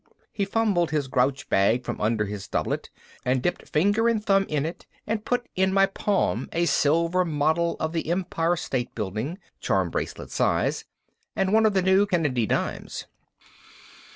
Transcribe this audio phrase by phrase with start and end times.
[0.31, 2.89] He fumbled his grouch bag from under his doublet
[3.23, 7.75] and dipped finger and thumb in it, and put in my palm a silver model
[7.79, 10.85] of the Empire State Building, charm bracelet size,
[11.35, 13.05] and one of the new Kennedy dimes.